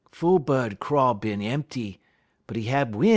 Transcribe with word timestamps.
_'"Fool 0.15 0.39
bud 0.39 0.79
craw 0.79 1.13
bin 1.13 1.43
empty, 1.43 1.99
but 2.47 2.57
'e 2.57 2.63
hab 2.63 2.95
win'. 2.95 3.09